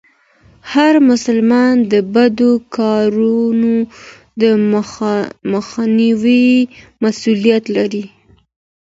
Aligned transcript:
هر 0.73 0.93
مسلمان 1.09 1.75
د 1.91 1.93
بدو 2.13 2.51
کارونو 2.77 3.73
د 4.41 4.43
مخنيوي 5.55 6.49
مسئوليت 7.03 7.63
لري. 7.77 8.05